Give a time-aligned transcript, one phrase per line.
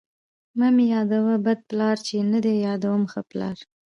[0.29, 3.57] ـ مه مې يادوه بد پلار، چې نه دې يادوم ښه پلار.